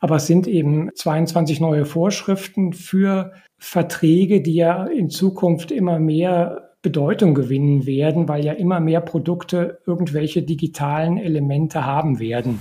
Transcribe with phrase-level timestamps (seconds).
[0.00, 6.70] Aber es sind eben 22 neue Vorschriften für Verträge, die ja in Zukunft immer mehr
[6.80, 12.60] Bedeutung gewinnen werden, weil ja immer mehr Produkte irgendwelche digitalen Elemente haben werden.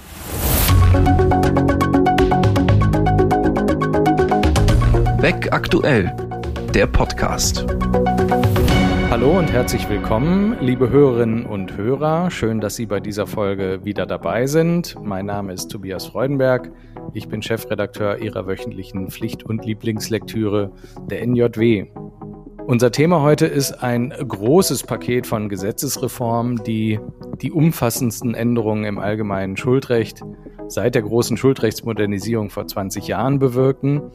[5.21, 6.13] Weg aktuell,
[6.73, 7.65] der Podcast.
[9.09, 12.29] Hallo und herzlich willkommen, liebe Hörerinnen und Hörer.
[12.29, 14.95] Schön, dass Sie bei dieser Folge wieder dabei sind.
[15.01, 16.71] Mein Name ist Tobias Freudenberg.
[17.13, 20.71] Ich bin Chefredakteur Ihrer wöchentlichen Pflicht- und Lieblingslektüre
[21.09, 21.87] der NJW.
[22.67, 26.99] Unser Thema heute ist ein großes Paket von Gesetzesreformen, die
[27.41, 30.21] die umfassendsten Änderungen im allgemeinen Schuldrecht
[30.67, 34.11] seit der großen Schuldrechtsmodernisierung vor 20 Jahren bewirken.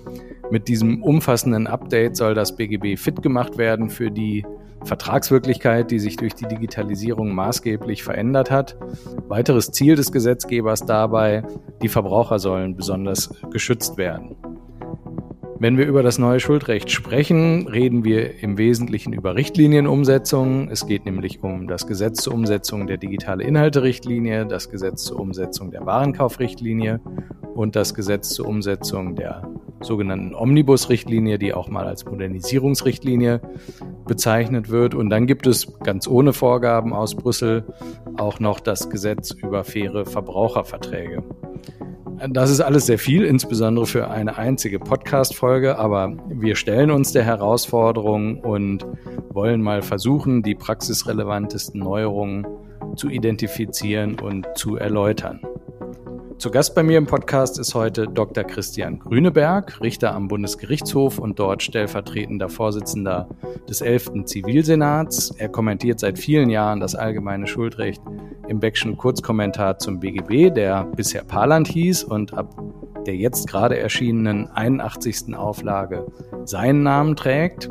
[0.52, 4.44] Mit diesem umfassenden Update soll das BGB fit gemacht werden für die
[4.84, 8.76] Vertragswirklichkeit, die sich durch die Digitalisierung maßgeblich verändert hat.
[9.28, 11.42] Weiteres Ziel des Gesetzgebers dabei,
[11.82, 14.36] die Verbraucher sollen besonders geschützt werden.
[15.58, 20.68] Wenn wir über das neue Schuldrecht sprechen, reden wir im Wesentlichen über Richtlinienumsetzungen.
[20.68, 25.70] Es geht nämlich um das Gesetz zur Umsetzung der digitale Inhalte-Richtlinie, das Gesetz zur Umsetzung
[25.70, 27.00] der Warenkaufrichtlinie
[27.54, 33.40] und das Gesetz zur Umsetzung der sogenannten Omnibus-Richtlinie, die auch mal als Modernisierungsrichtlinie
[34.06, 34.94] bezeichnet wird.
[34.94, 37.64] Und dann gibt es ganz ohne Vorgaben aus Brüssel
[38.16, 41.22] auch noch das Gesetz über faire Verbraucherverträge.
[42.30, 47.24] Das ist alles sehr viel, insbesondere für eine einzige Podcast-Folge, aber wir stellen uns der
[47.24, 48.86] Herausforderung und
[49.30, 52.46] wollen mal versuchen, die praxisrelevantesten Neuerungen
[52.96, 55.40] zu identifizieren und zu erläutern.
[56.38, 58.44] Zu Gast bei mir im Podcast ist heute Dr.
[58.44, 63.28] Christian Grüneberg, Richter am Bundesgerichtshof und dort stellvertretender Vorsitzender
[63.68, 64.24] des 11.
[64.24, 65.30] Zivilsenats.
[65.38, 68.02] Er kommentiert seit vielen Jahren das allgemeine Schuldrecht
[68.48, 72.54] im Beckschen Kurzkommentar zum BGB, der bisher Parland hieß und ab
[73.06, 75.34] der jetzt gerade erschienenen 81.
[75.36, 76.06] Auflage
[76.44, 77.68] seinen Namen trägt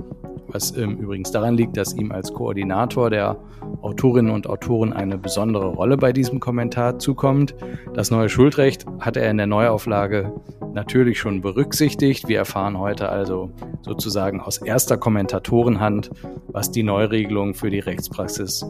[0.53, 3.37] was ähm, übrigens daran liegt, dass ihm als Koordinator der
[3.81, 7.55] Autorinnen und Autoren eine besondere Rolle bei diesem Kommentar zukommt.
[7.93, 10.31] Das neue Schuldrecht hat er in der Neuauflage
[10.73, 12.27] natürlich schon berücksichtigt.
[12.27, 16.11] Wir erfahren heute also sozusagen aus erster Kommentatorenhand,
[16.47, 18.65] was die Neuregelungen für die Rechtspraxis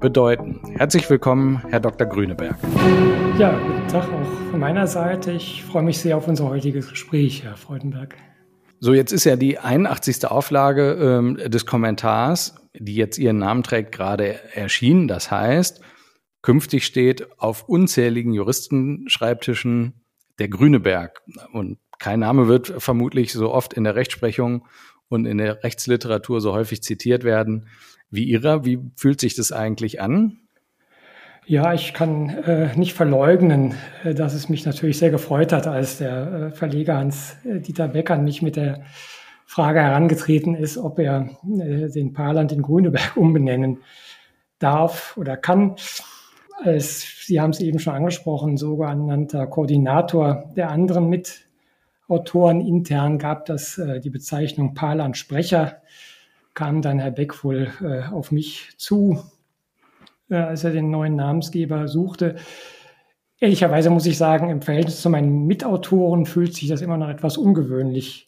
[0.00, 0.60] bedeuten.
[0.76, 2.06] Herzlich willkommen, Herr Dr.
[2.06, 2.56] Grüneberg.
[3.38, 5.32] Ja, guten Tag auch von meiner Seite.
[5.32, 8.16] Ich freue mich sehr auf unser heutiges Gespräch, Herr Freudenberg.
[8.82, 10.26] So, jetzt ist ja die 81.
[10.26, 15.06] Auflage ähm, des Kommentars, die jetzt ihren Namen trägt, gerade erschienen.
[15.06, 15.82] Das heißt,
[16.40, 20.00] künftig steht auf unzähligen Juristenschreibtischen
[20.38, 21.20] der Grüneberg.
[21.52, 24.66] Und kein Name wird vermutlich so oft in der Rechtsprechung
[25.10, 27.68] und in der Rechtsliteratur so häufig zitiert werden
[28.08, 28.64] wie Ihrer.
[28.64, 30.38] Wie fühlt sich das eigentlich an?
[31.50, 33.74] Ja, ich kann äh, nicht verleugnen,
[34.04, 38.12] äh, dass es mich natürlich sehr gefreut hat, als der äh, Verleger Hans-Dieter äh, Beck
[38.12, 38.84] an mich mit der
[39.46, 43.78] Frage herangetreten ist, ob er äh, den Paarland in Grüneberg umbenennen
[44.60, 45.74] darf oder kann.
[46.62, 52.60] Als, Sie haben es eben schon angesprochen, sogenannter Koordinator der anderen Mitautoren.
[52.60, 55.82] Intern gab das äh, die Bezeichnung Paarland Sprecher,
[56.54, 59.24] kam dann Herr Beck wohl äh, auf mich zu
[60.30, 62.36] äh, als er den neuen Namensgeber suchte.
[63.38, 67.36] Ehrlicherweise muss ich sagen, im Verhältnis zu meinen Mitautoren fühlt sich das immer noch etwas
[67.36, 68.26] ungewöhnlich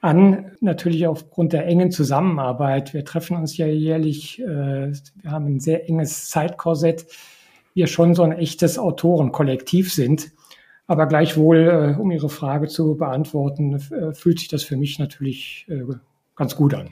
[0.00, 0.52] an.
[0.60, 2.92] Natürlich aufgrund der engen Zusammenarbeit.
[2.92, 4.40] Wir treffen uns ja jährlich.
[4.40, 7.06] Äh, wir haben ein sehr enges Zeitkorsett.
[7.74, 10.32] Wir schon so ein echtes Autorenkollektiv sind.
[10.88, 13.80] Aber gleichwohl, äh, um Ihre Frage zu beantworten,
[14.14, 15.66] fühlt sich das für mich natürlich
[16.36, 16.90] ganz gut an.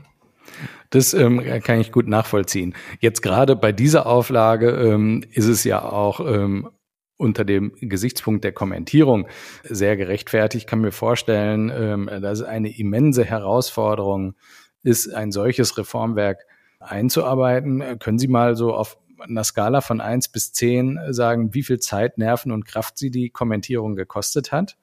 [0.91, 2.75] Das ähm, kann ich gut nachvollziehen.
[3.01, 6.69] Jetzt gerade bei dieser Auflage ähm, ist es ja auch ähm,
[7.17, 9.27] unter dem Gesichtspunkt der Kommentierung
[9.65, 10.65] sehr gerechtfertigt.
[10.65, 14.35] Ich kann mir vorstellen, ähm, dass es eine immense Herausforderung
[14.83, 16.47] ist, ein solches Reformwerk
[16.81, 17.99] einzuarbeiten.
[17.99, 22.19] Können Sie mal so auf einer Skala von eins bis zehn sagen, wie viel Zeit,
[22.19, 24.77] Nerven und Kraft Sie die Kommentierung gekostet hat?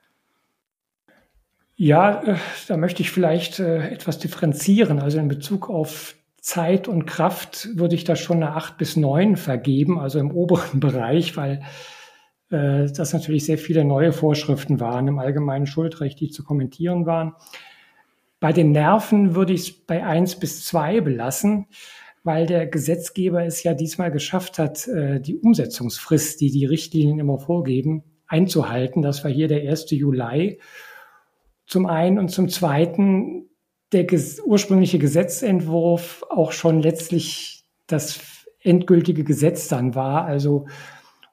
[1.83, 2.35] Ja, äh,
[2.67, 4.99] da möchte ich vielleicht äh, etwas differenzieren.
[4.99, 9.35] Also in Bezug auf Zeit und Kraft würde ich da schon eine acht bis neun
[9.35, 11.63] vergeben, also im oberen Bereich, weil
[12.51, 17.33] äh, das natürlich sehr viele neue Vorschriften waren im allgemeinen Schuldrecht, die zu kommentieren waren.
[18.39, 21.65] Bei den Nerven würde ich es bei eins bis zwei belassen,
[22.23, 28.03] weil der Gesetzgeber es ja diesmal geschafft hat, die Umsetzungsfrist, die die Richtlinien immer vorgeben,
[28.27, 29.01] einzuhalten.
[29.01, 29.89] Das war hier der 1.
[29.91, 30.59] Juli.
[31.71, 33.45] Zum einen und zum zweiten
[33.93, 34.05] der
[34.45, 38.19] ursprüngliche Gesetzentwurf auch schon letztlich das
[38.61, 40.25] endgültige Gesetz dann war.
[40.25, 40.67] Also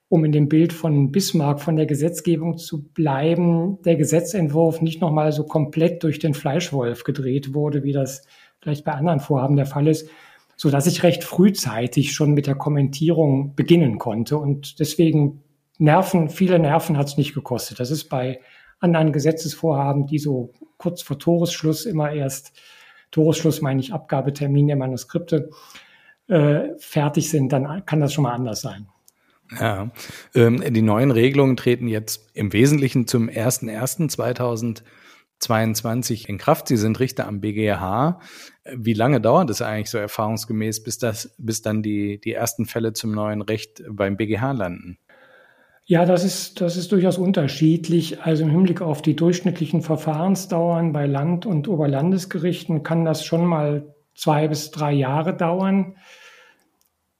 [0.09, 5.33] um in dem Bild von Bismarck von der Gesetzgebung zu bleiben, der Gesetzentwurf nicht nochmal
[5.33, 8.25] so komplett durch den Fleischwolf gedreht wurde, wie das
[8.61, 10.09] vielleicht bei anderen Vorhaben der Fall ist,
[10.55, 14.39] so dass ich recht frühzeitig schon mit der Kommentierung beginnen konnte.
[14.39, 15.43] Und deswegen
[15.79, 17.81] Nerven, viele Nerven hat es nicht gekostet.
[17.81, 18.39] Das ist bei
[18.81, 22.53] anderen Gesetzesvorhaben, die so kurz vor Toresschluss immer erst,
[23.11, 25.51] Toresschluss meine ich Abgabetermin der Manuskripte,
[26.29, 28.87] äh, fertig sind, dann kann das schon mal anders sein.
[29.59, 29.91] Ja,
[30.35, 36.69] ähm, die neuen Regelungen treten jetzt im Wesentlichen zum 01.01.2022 in Kraft.
[36.69, 38.21] Sie sind Richter am BGH.
[38.77, 42.93] Wie lange dauert es eigentlich so erfahrungsgemäß, bis das, bis dann die, die ersten Fälle
[42.93, 44.99] zum neuen Recht beim BGH landen?
[45.91, 48.21] Ja, das ist, das ist durchaus unterschiedlich.
[48.21, 53.95] Also im Hinblick auf die durchschnittlichen Verfahrensdauern bei Land- und Oberlandesgerichten kann das schon mal
[54.15, 55.97] zwei bis drei Jahre dauern.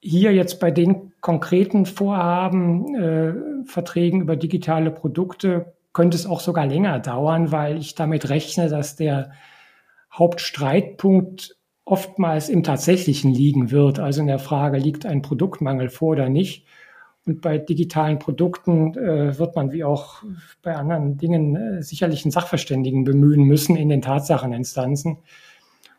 [0.01, 3.33] Hier jetzt bei den konkreten Vorhaben, äh,
[3.65, 8.95] Verträgen über digitale Produkte, könnte es auch sogar länger dauern, weil ich damit rechne, dass
[8.95, 9.31] der
[10.13, 13.97] Hauptstreitpunkt oftmals im Tatsächlichen liegen wird.
[13.97, 16.67] Also in der Frage, liegt ein Produktmangel vor oder nicht?
[17.29, 20.23] Und bei digitalen Produkten äh, wird man wie auch
[20.63, 25.19] bei anderen Dingen äh, sicherlich einen Sachverständigen bemühen müssen in den Tatsacheninstanzen.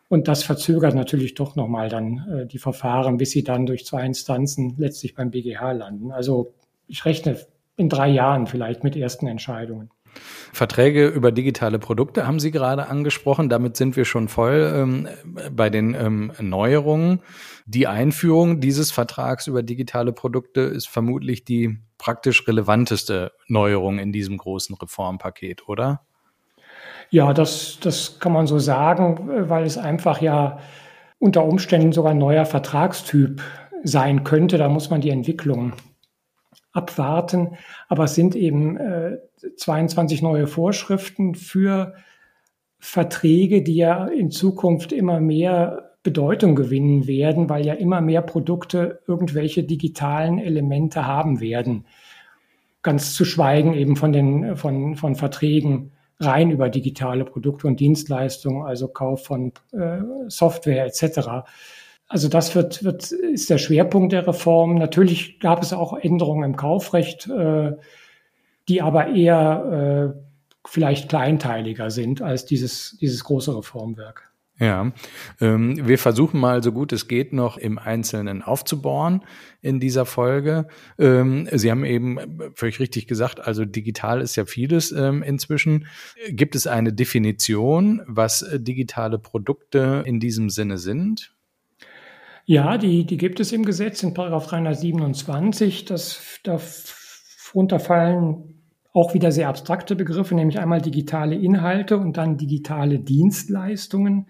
[0.09, 4.05] Und das verzögert natürlich doch nochmal dann äh, die Verfahren, bis sie dann durch zwei
[4.05, 6.11] Instanzen letztlich beim BGH landen.
[6.11, 6.53] Also
[6.87, 7.37] ich rechne
[7.77, 9.89] in drei Jahren vielleicht mit ersten Entscheidungen.
[10.51, 13.47] Verträge über digitale Produkte haben Sie gerade angesprochen.
[13.47, 15.07] Damit sind wir schon voll ähm,
[15.55, 17.21] bei den ähm, Neuerungen.
[17.65, 24.37] Die Einführung dieses Vertrags über digitale Produkte ist vermutlich die praktisch relevanteste Neuerung in diesem
[24.37, 26.01] großen Reformpaket, oder?
[27.09, 30.59] Ja, das, das kann man so sagen, weil es einfach ja
[31.19, 33.41] unter Umständen sogar ein neuer Vertragstyp
[33.83, 34.57] sein könnte.
[34.57, 35.73] Da muss man die Entwicklung
[36.71, 37.57] abwarten.
[37.89, 39.17] Aber es sind eben äh,
[39.57, 41.93] 22 neue Vorschriften für
[42.79, 49.01] Verträge, die ja in Zukunft immer mehr Bedeutung gewinnen werden, weil ja immer mehr Produkte
[49.07, 51.85] irgendwelche digitalen Elemente haben werden.
[52.81, 58.65] Ganz zu schweigen eben von den, von, von Verträgen rein über digitale Produkte und Dienstleistungen,
[58.65, 61.45] also Kauf von äh, Software etc.
[62.07, 64.75] Also das wird, wird, ist der Schwerpunkt der Reform.
[64.75, 67.73] Natürlich gab es auch Änderungen im Kaufrecht, äh,
[68.67, 70.19] die aber eher äh,
[70.65, 74.30] vielleicht kleinteiliger sind als dieses, dieses große Reformwerk.
[74.61, 74.91] Ja,
[75.39, 79.21] ähm, wir versuchen mal so gut es geht noch im Einzelnen aufzubohren
[79.63, 80.67] in dieser Folge.
[80.99, 82.19] Ähm, Sie haben eben
[82.53, 85.87] völlig richtig gesagt, also digital ist ja vieles ähm, inzwischen.
[86.29, 91.33] Gibt es eine Definition, was äh, digitale Produkte in diesem Sinne sind?
[92.45, 95.85] Ja, die, die gibt es im Gesetz in Paragraph 327.
[95.85, 98.50] Das, darunter fallen
[98.93, 104.27] auch wieder sehr abstrakte Begriffe, nämlich einmal digitale Inhalte und dann digitale Dienstleistungen.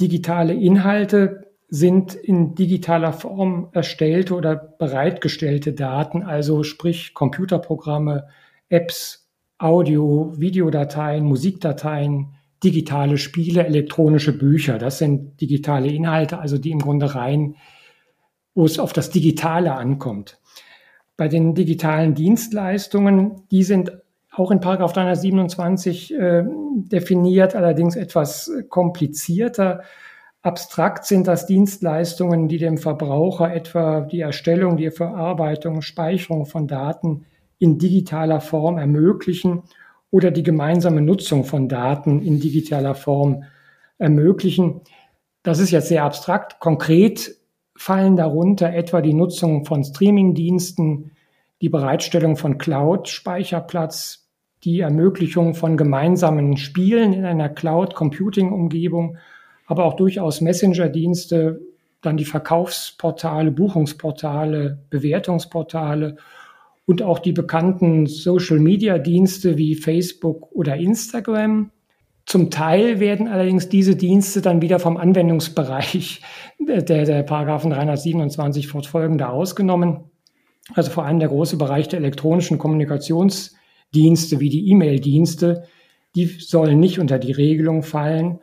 [0.00, 8.28] Digitale Inhalte sind in digitaler Form erstellte oder bereitgestellte Daten, also sprich Computerprogramme,
[8.68, 14.78] Apps, Audio, Videodateien, Musikdateien, digitale Spiele, elektronische Bücher.
[14.78, 17.56] Das sind digitale Inhalte, also die im Grunde rein,
[18.54, 20.38] wo es auf das Digitale ankommt.
[21.16, 23.92] Bei den digitalen Dienstleistungen, die sind
[24.32, 26.44] auch in Paragraph 327 äh,
[26.74, 29.82] definiert, allerdings etwas komplizierter.
[30.42, 37.24] Abstrakt sind das Dienstleistungen, die dem Verbraucher etwa die Erstellung, die Verarbeitung, Speicherung von Daten
[37.58, 39.62] in digitaler Form ermöglichen
[40.10, 43.44] oder die gemeinsame Nutzung von Daten in digitaler Form
[43.98, 44.82] ermöglichen.
[45.42, 46.60] Das ist jetzt sehr abstrakt.
[46.60, 47.36] Konkret
[47.76, 51.12] fallen darunter etwa die Nutzung von Streamingdiensten,
[51.60, 54.28] die Bereitstellung von Cloud-Speicherplatz,
[54.64, 59.18] die Ermöglichung von gemeinsamen Spielen in einer Cloud-Computing-Umgebung,
[59.66, 61.60] aber auch durchaus Messenger-Dienste,
[62.00, 66.16] dann die Verkaufsportale, Buchungsportale, Bewertungsportale
[66.86, 71.70] und auch die bekannten Social-Media-Dienste wie Facebook oder Instagram.
[72.26, 76.22] Zum Teil werden allerdings diese Dienste dann wieder vom Anwendungsbereich
[76.58, 80.10] der, der Paragraphen 327 fortfolgende ausgenommen.
[80.74, 83.54] Also vor allem der große Bereich der elektronischen Kommunikations-
[83.94, 85.64] Dienste wie die E-Mail-Dienste,
[86.14, 88.40] die sollen nicht unter die Regelung fallen.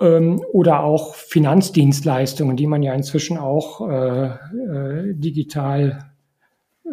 [0.00, 6.09] Ähm, oder auch Finanzdienstleistungen, die man ja inzwischen auch äh, äh, digital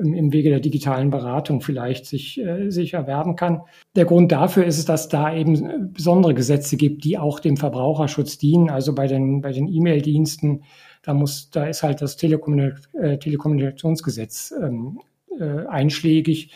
[0.02, 3.62] im, Wege der digitalen Beratung vielleicht sich, äh, sich erwerben kann.
[3.96, 8.38] Der Grund dafür ist es, dass da eben besondere Gesetze gibt, die auch dem Verbraucherschutz
[8.38, 8.70] dienen.
[8.70, 10.64] Also bei den, bei den E-Mail-Diensten,
[11.04, 15.00] da muss, da ist halt das Telekommunik äh, Telekommunikationsgesetz ähm,
[15.40, 16.52] äh, einschlägig.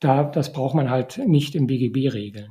[0.00, 2.50] Da, das braucht man halt nicht im BGB regeln.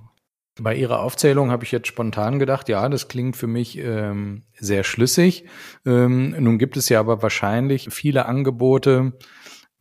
[0.59, 4.83] Bei Ihrer Aufzählung habe ich jetzt spontan gedacht, ja, das klingt für mich ähm, sehr
[4.83, 5.45] schlüssig.
[5.83, 9.13] Ähm, nun gibt es ja aber wahrscheinlich viele Angebote,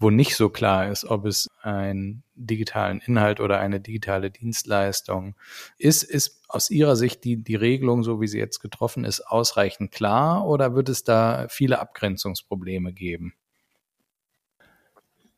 [0.02, 5.36] wo nicht so klar ist, ob es einen digitalen Inhalt oder eine digitale Dienstleistung
[5.78, 6.02] ist.
[6.02, 10.46] Ist aus Ihrer Sicht die, die Regelung, so wie sie jetzt getroffen ist, ausreichend klar
[10.46, 13.34] oder wird es da viele Abgrenzungsprobleme geben?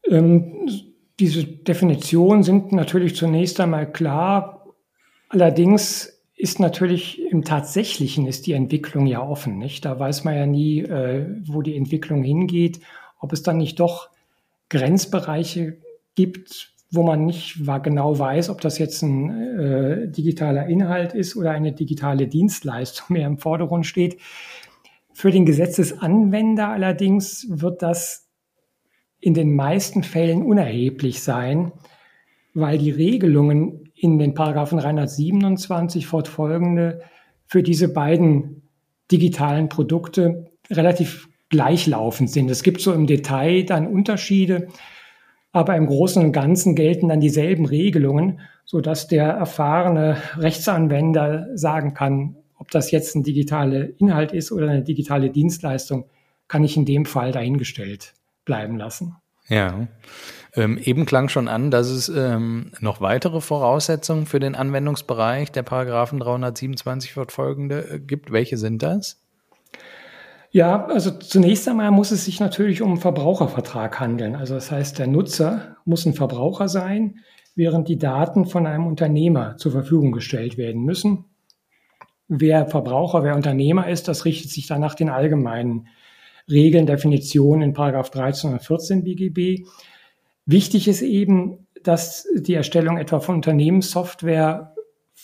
[0.09, 0.69] Ähm,
[1.21, 4.67] diese Definitionen sind natürlich zunächst einmal klar.
[5.29, 9.85] Allerdings ist natürlich im Tatsächlichen ist die Entwicklung ja offen, nicht?
[9.85, 12.81] Da weiß man ja nie, äh, wo die Entwicklung hingeht,
[13.21, 14.14] ob es dann nicht doch
[14.75, 15.79] Grenzbereiche
[16.17, 21.53] gibt, wo man nicht genau weiß, ob das jetzt ein äh, digitaler Inhalt ist oder
[21.53, 24.19] eine digitale Dienstleistung mehr im Vordergrund steht.
[25.13, 28.29] Für den Gesetzesanwender allerdings wird das
[29.21, 31.73] in den meisten Fällen unerheblich sein,
[32.53, 37.01] weil die Regelungen in den Paragraphen 327 fortfolgende
[37.47, 38.69] für diese beiden
[39.11, 42.51] digitalen Produkte relativ gleichlaufend sind.
[42.51, 44.67] Es gibt so im Detail dann Unterschiede,
[45.53, 51.95] aber im Großen und Ganzen gelten dann dieselben Regelungen, so dass der erfahrene Rechtsanwender sagen
[51.95, 56.07] kann, ob das jetzt ein digitaler Inhalt ist oder eine digitale Dienstleistung,
[56.49, 59.15] kann ich in dem Fall dahingestellt bleiben lassen.
[59.49, 59.87] Ja.
[60.57, 65.63] Ähm, eben klang schon an, dass es ähm, noch weitere Voraussetzungen für den Anwendungsbereich der
[65.63, 68.33] Paragraphen 327 fortfolgende äh, gibt.
[68.33, 69.24] Welche sind das?
[70.55, 74.37] Ja, also zunächst einmal muss es sich natürlich um einen Verbrauchervertrag handeln.
[74.37, 77.19] Also das heißt, der Nutzer muss ein Verbraucher sein,
[77.57, 81.25] während die Daten von einem Unternehmer zur Verfügung gestellt werden müssen.
[82.29, 85.89] Wer Verbraucher, wer Unternehmer ist, das richtet sich dann nach den allgemeinen
[86.49, 89.67] Regeln, Definitionen in Paragraph 13 und 14 BGB.
[90.47, 94.73] Wichtig ist eben, dass die Erstellung etwa von Unternehmenssoftware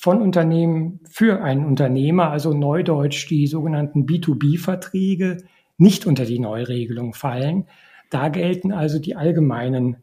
[0.00, 5.44] von Unternehmen für einen Unternehmer, also neudeutsch die sogenannten B2B-Verträge,
[5.76, 7.66] nicht unter die Neuregelung fallen.
[8.08, 9.98] Da gelten also die allgemeinen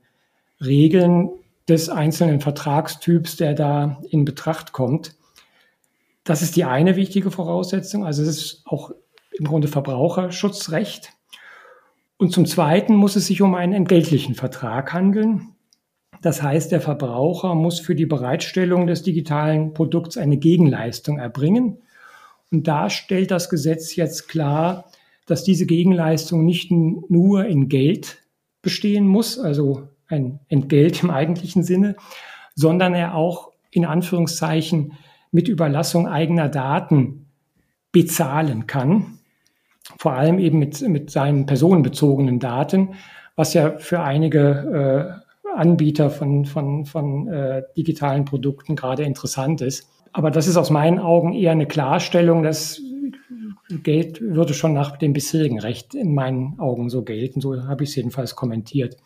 [0.64, 1.32] Regeln
[1.68, 5.16] des einzelnen Vertragstyps, der da in Betracht kommt.
[6.24, 8.06] Das ist die eine wichtige Voraussetzung.
[8.06, 8.92] Also es ist auch
[9.32, 11.14] im Grunde Verbraucherschutzrecht.
[12.18, 15.56] Und zum Zweiten muss es sich um einen entgeltlichen Vertrag handeln.
[16.22, 21.78] Das heißt, der Verbraucher muss für die Bereitstellung des digitalen Produkts eine Gegenleistung erbringen.
[22.52, 24.86] Und da stellt das Gesetz jetzt klar,
[25.26, 28.24] dass diese Gegenleistung nicht nur in Geld
[28.62, 31.96] bestehen muss, also ein Entgelt im eigentlichen Sinne,
[32.56, 34.94] sondern er auch in Anführungszeichen
[35.32, 37.28] mit Überlassung eigener Daten
[37.92, 39.20] bezahlen kann.
[40.00, 42.96] Vor allem eben mit, mit seinen personenbezogenen Daten,
[43.36, 49.90] was ja für einige äh, Anbieter von, von, von äh, digitalen Produkten gerade interessant ist.
[50.14, 52.82] Aber das ist aus meinen Augen eher eine Klarstellung, dass
[53.84, 57.42] Geld würde schon nach dem bisherigen Recht in meinen Augen so gelten.
[57.42, 58.98] So habe ich es jedenfalls kommentiert.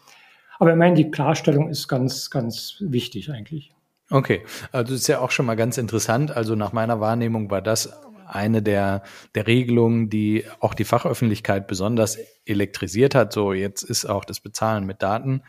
[0.59, 3.71] Aber ich meine, die Klarstellung ist ganz, ganz wichtig eigentlich.
[4.11, 6.35] Okay, also das ist ja auch schon mal ganz interessant.
[6.35, 7.91] Also nach meiner Wahrnehmung war das
[8.31, 9.03] eine der,
[9.35, 13.33] der Regelungen, die auch die Fachöffentlichkeit besonders elektrisiert hat.
[13.33, 15.43] So, jetzt ist auch das Bezahlen mit Daten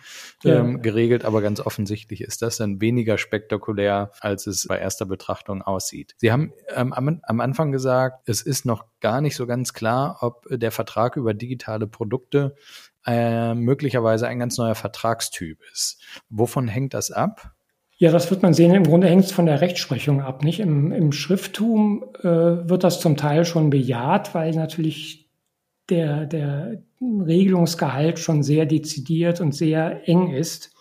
[0.45, 0.79] ähm, ja.
[0.79, 6.15] geregelt, aber ganz offensichtlich ist das dann weniger spektakulär, als es bei erster Betrachtung aussieht.
[6.19, 10.19] Sie haben ähm, am, am Anfang gesagt, es ist noch gar nicht so ganz klar,
[10.21, 12.55] ob der Vertrag über digitale Produkte
[13.07, 16.01] äh, möglicherweise ein ganz neuer Vertragstyp ist.
[16.29, 17.53] Wovon hängt das ab?
[18.03, 18.75] Ja, das wird man sehen.
[18.75, 20.43] Im Grunde hängt es von der Rechtsprechung ab.
[20.43, 20.59] Nicht?
[20.59, 25.31] Im, im Schrifttum äh, wird das zum Teil schon bejaht, weil natürlich
[25.89, 30.75] der, der Regelungsgehalt schon sehr dezidiert und sehr eng ist.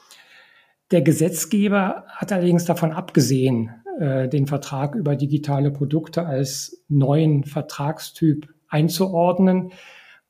[0.89, 8.51] Der Gesetzgeber hat allerdings davon abgesehen, äh, den Vertrag über digitale Produkte als neuen Vertragstyp
[8.67, 9.73] einzuordnen,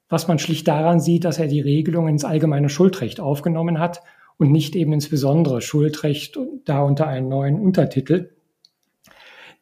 [0.10, 4.02] was man schlicht daran sieht, dass er die Regelung ins allgemeine Schuldrecht aufgenommen hat
[4.42, 8.32] und nicht eben insbesondere Schuldrecht da unter einen neuen Untertitel.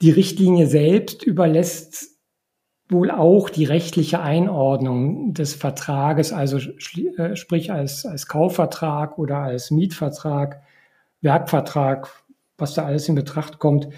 [0.01, 2.17] Die Richtlinie selbst überlässt
[2.87, 6.59] wohl auch die rechtliche Einordnung des Vertrages, also
[7.17, 10.61] äh, sprich als, als Kaufvertrag oder als Mietvertrag,
[11.19, 12.09] Werkvertrag,
[12.57, 13.89] was da alles in Betracht kommt,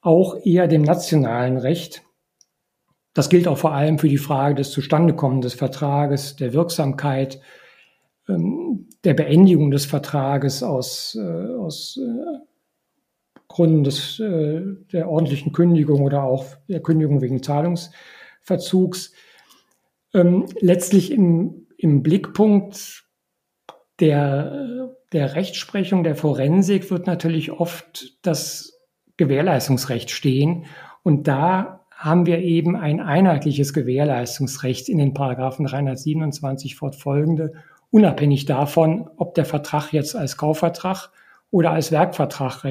[0.00, 2.02] auch eher dem nationalen Recht.
[3.14, 7.40] Das gilt auch vor allem für die Frage des Zustandekommens des Vertrages, der Wirksamkeit
[8.28, 12.38] der Beendigung des Vertrages aus, äh, aus äh,
[13.48, 19.12] Gründen des, äh, der ordentlichen Kündigung oder auch der Kündigung wegen Zahlungsverzugs.
[20.12, 23.04] Ähm, letztlich im, im Blickpunkt
[24.00, 28.78] der, der Rechtsprechung, der Forensik wird natürlich oft das
[29.16, 30.66] Gewährleistungsrecht stehen.
[31.02, 37.52] Und da haben wir eben ein einheitliches Gewährleistungsrecht in den Paragraphen 327 fortfolgende,
[37.90, 41.10] unabhängig davon, ob der Vertrag jetzt als Kaufvertrag
[41.50, 42.64] oder als Werkvertrag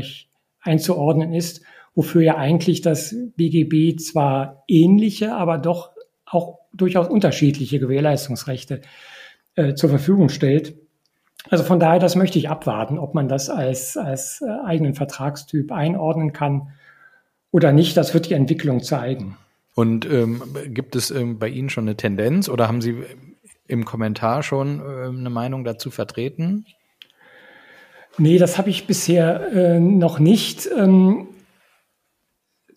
[0.61, 1.61] einzuordnen ist,
[1.93, 5.91] wofür ja eigentlich das BGB zwar ähnliche, aber doch
[6.25, 8.81] auch durchaus unterschiedliche Gewährleistungsrechte
[9.55, 10.75] äh, zur Verfügung stellt.
[11.49, 15.71] Also von daher, das möchte ich abwarten, ob man das als, als äh, eigenen Vertragstyp
[15.71, 16.69] einordnen kann
[17.51, 17.95] oder nicht.
[17.95, 19.37] Das wird die Entwicklung zeigen.
[19.75, 23.03] Und ähm, gibt es ähm, bei Ihnen schon eine Tendenz oder haben Sie
[23.67, 26.65] im Kommentar schon äh, eine Meinung dazu vertreten?
[28.17, 30.69] Nee, das habe ich bisher äh, noch nicht.
[30.77, 31.27] Ähm,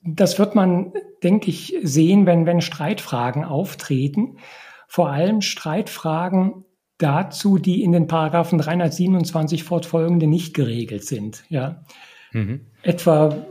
[0.02, 0.92] das wird man,
[1.23, 4.38] denke ich, sehen, wenn, wenn Streitfragen auftreten.
[4.87, 6.64] Vor allem Streitfragen
[6.97, 11.45] dazu, die in den Paragraphen 327 fortfolgende nicht geregelt sind.
[11.49, 11.85] Ja.
[12.33, 12.66] Mhm.
[12.83, 13.47] Etwa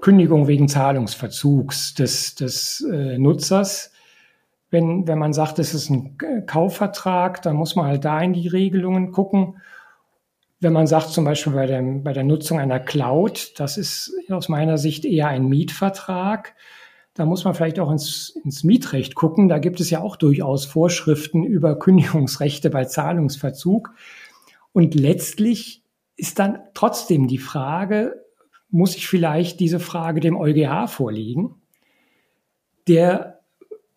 [0.00, 3.90] Kündigung wegen Zahlungsverzugs des, des äh, Nutzers.
[4.74, 8.48] Wenn, wenn man sagt, es ist ein Kaufvertrag, dann muss man halt da in die
[8.48, 9.58] Regelungen gucken.
[10.58, 14.48] Wenn man sagt, zum Beispiel bei, dem, bei der Nutzung einer Cloud, das ist aus
[14.48, 16.56] meiner Sicht eher ein Mietvertrag,
[17.14, 19.48] da muss man vielleicht auch ins, ins Mietrecht gucken.
[19.48, 23.92] Da gibt es ja auch durchaus Vorschriften über Kündigungsrechte bei Zahlungsverzug.
[24.72, 25.84] Und letztlich
[26.16, 28.24] ist dann trotzdem die Frage,
[28.70, 31.54] muss ich vielleicht diese Frage dem EuGH vorlegen,
[32.88, 33.33] der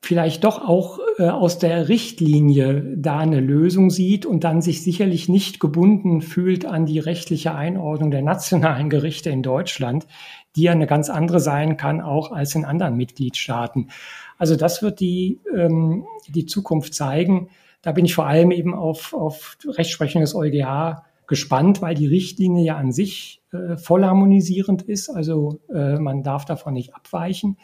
[0.01, 5.27] vielleicht doch auch äh, aus der Richtlinie da eine Lösung sieht und dann sich sicherlich
[5.27, 10.07] nicht gebunden fühlt an die rechtliche Einordnung der nationalen Gerichte in Deutschland,
[10.55, 13.89] die ja eine ganz andere sein kann, auch als in anderen Mitgliedstaaten.
[14.37, 17.49] Also das wird die, ähm, die Zukunft zeigen.
[17.81, 22.63] Da bin ich vor allem eben auf, auf Rechtsprechung des EuGH gespannt, weil die Richtlinie
[22.63, 25.09] ja an sich äh, voll harmonisierend ist.
[25.09, 27.57] Also äh, man darf davon nicht abweichen.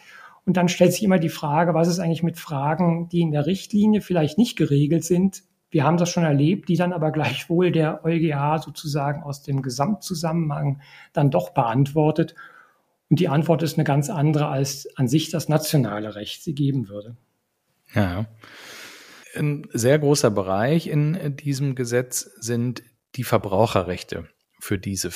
[0.45, 3.45] Und dann stellt sich immer die Frage, was ist eigentlich mit Fragen, die in der
[3.45, 5.43] Richtlinie vielleicht nicht geregelt sind?
[5.69, 10.81] Wir haben das schon erlebt, die dann aber gleichwohl der EuGH sozusagen aus dem Gesamtzusammenhang
[11.13, 12.35] dann doch beantwortet.
[13.09, 16.89] Und die Antwort ist eine ganz andere, als an sich das nationale Recht sie geben
[16.89, 17.15] würde.
[17.93, 18.25] Ja.
[19.35, 22.83] Ein sehr großer Bereich in diesem Gesetz sind
[23.15, 24.27] die Verbraucherrechte
[24.59, 25.09] für diese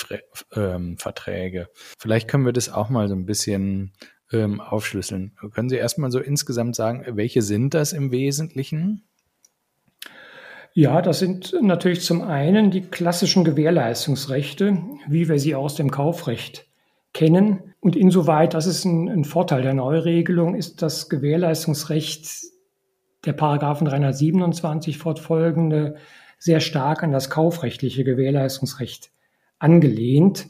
[0.56, 1.70] ähm, Verträge.
[2.00, 3.94] Vielleicht können wir das auch mal so ein bisschen
[4.32, 5.32] ähm, aufschlüsseln.
[5.54, 9.04] Können Sie erstmal so insgesamt sagen, welche sind das im Wesentlichen?
[10.74, 16.68] Ja, das sind natürlich zum einen die klassischen Gewährleistungsrechte, wie wir sie aus dem Kaufrecht
[17.14, 17.74] kennen.
[17.80, 22.28] Und insoweit, das ist ein, ein Vorteil der Neuregelung, ist das Gewährleistungsrecht
[23.26, 25.96] der Paragraphen 327 fortfolgende
[26.38, 29.10] sehr stark an das kaufrechtliche Gewährleistungsrecht
[29.58, 30.48] angelehnt.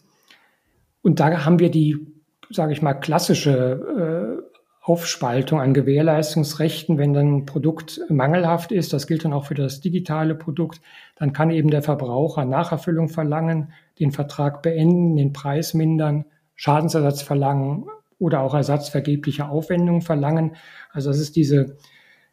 [1.01, 2.05] Und da haben wir die,
[2.49, 4.57] sage ich mal, klassische äh,
[4.87, 9.81] Aufspaltung an Gewährleistungsrechten, wenn dann ein Produkt mangelhaft ist, das gilt dann auch für das
[9.81, 10.79] digitale Produkt,
[11.17, 16.23] dann kann eben der Verbraucher Nacherfüllung verlangen, den Vertrag beenden, den Preis mindern
[16.55, 17.85] Schadensersatz verlangen
[18.17, 20.55] oder auch Ersatz vergeblicher Aufwendungen verlangen.
[20.93, 21.75] Also das ist diese,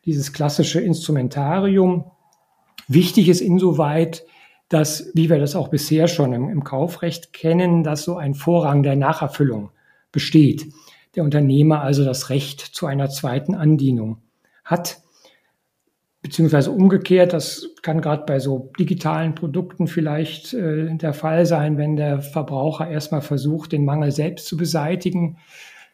[0.05, 2.05] dieses klassische Instrumentarium.
[2.87, 4.24] Wichtig ist insoweit,
[4.68, 8.85] dass, wie wir das auch bisher schon im, im Kaufrecht kennen, dass so ein Vorrang
[8.85, 9.70] der Nacherfüllung
[10.14, 10.72] besteht.
[11.14, 14.22] Der Unternehmer also das Recht zu einer zweiten Andienung
[14.64, 15.03] hat
[16.24, 21.96] beziehungsweise umgekehrt, das kann gerade bei so digitalen Produkten vielleicht äh, der Fall sein, wenn
[21.96, 25.37] der Verbraucher erstmal versucht, den Mangel selbst zu beseitigen,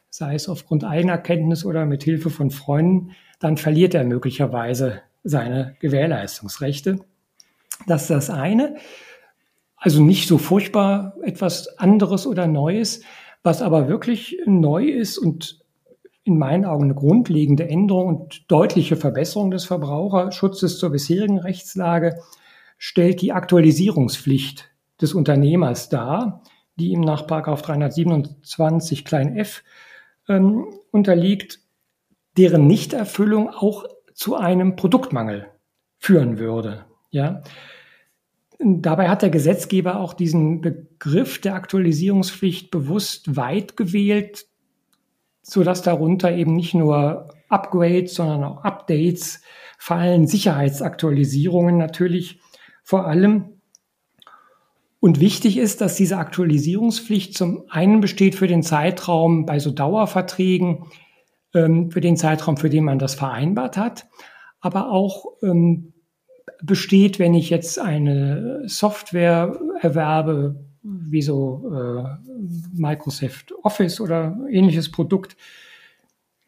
[0.08, 5.74] sei es aufgrund eigener Kenntnis oder mit Hilfe von Freunden, dann verliert er möglicherweise seine
[5.80, 7.00] Gewährleistungsrechte.
[7.88, 8.76] Das ist das eine.
[9.74, 13.02] Also nicht so furchtbar etwas anderes oder Neues.
[13.42, 15.60] Was aber wirklich neu ist und
[16.24, 22.20] in meinen Augen eine grundlegende Änderung und deutliche Verbesserung des Verbraucherschutzes zur bisherigen Rechtslage
[22.76, 26.42] stellt die Aktualisierungspflicht des Unternehmers dar,
[26.76, 29.62] die ihm nach 327 klein f
[30.28, 31.60] ähm, unterliegt,
[32.36, 35.48] deren Nichterfüllung auch zu einem Produktmangel
[35.98, 36.84] führen würde.
[37.10, 37.42] Ja.
[38.62, 44.46] Dabei hat der Gesetzgeber auch diesen Begriff der Aktualisierungspflicht bewusst weit gewählt,
[45.40, 49.40] so dass darunter eben nicht nur Upgrades, sondern auch Updates
[49.78, 52.40] fallen, Sicherheitsaktualisierungen natürlich
[52.82, 53.60] vor allem.
[55.00, 60.84] Und wichtig ist, dass diese Aktualisierungspflicht zum einen besteht für den Zeitraum bei so Dauerverträgen,
[61.54, 64.06] ähm, für den Zeitraum, für den man das vereinbart hat,
[64.60, 65.89] aber auch ähm,
[66.62, 72.04] besteht, wenn ich jetzt eine Software erwerbe, wie so äh,
[72.72, 75.36] Microsoft Office oder ähnliches Produkt,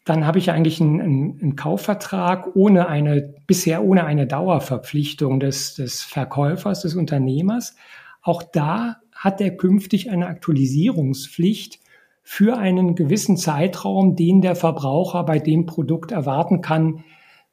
[0.05, 5.75] dann habe ich eigentlich einen, einen, einen, Kaufvertrag ohne eine, bisher ohne eine Dauerverpflichtung des,
[5.75, 7.77] des Verkäufers, des Unternehmers.
[8.21, 11.79] Auch da hat er künftig eine Aktualisierungspflicht
[12.23, 17.05] für einen gewissen Zeitraum, den der Verbraucher bei dem Produkt erwarten kann,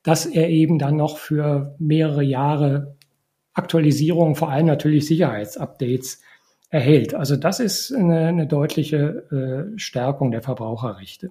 [0.03, 2.95] dass er eben dann noch für mehrere Jahre
[3.53, 6.21] Aktualisierungen, vor allem natürlich Sicherheitsupdates
[6.69, 7.13] erhält.
[7.13, 11.29] Also das ist eine, eine deutliche äh, Stärkung der Verbraucherrechte.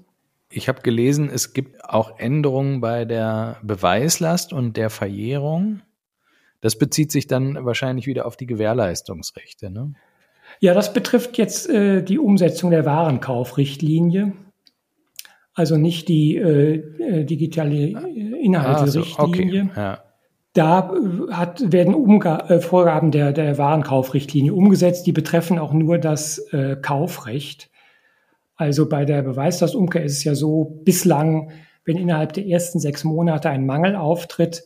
[0.51, 5.81] Ich habe gelesen, es gibt auch Änderungen bei der Beweislast und der Verjährung.
[6.61, 9.71] Das bezieht sich dann wahrscheinlich wieder auf die Gewährleistungsrechte.
[9.71, 9.93] Ne?
[10.61, 14.33] Ja, das betrifft jetzt äh, die Umsetzung der Warenkaufrichtlinie.
[15.55, 19.71] Also nicht die äh, äh digitale Inhalterichtlinie.
[19.75, 19.81] Ah, so, okay.
[19.81, 19.99] ja.
[20.55, 25.07] Da äh, hat, werden Umga äh, Vorgaben der, der Warenkaufrichtlinie umgesetzt.
[25.07, 27.71] Die betreffen auch nur das äh, Kaufrecht.
[28.57, 31.53] Also bei der Beweislastumkehr ist es ja so, bislang,
[31.85, 34.65] wenn innerhalb der ersten sechs Monate ein Mangel auftritt,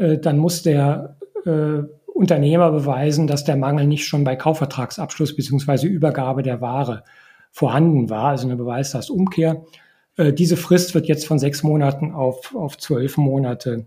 [0.00, 5.86] äh, dann muss der äh, Unternehmer beweisen, dass der Mangel nicht schon bei Kaufvertragsabschluss beziehungsweise
[5.86, 7.04] Übergabe der Ware
[7.50, 9.52] vorhanden war, also eine Beweislastumkehr.
[9.52, 9.87] Äh,
[10.18, 13.86] diese Frist wird jetzt von sechs Monaten auf, auf zwölf Monate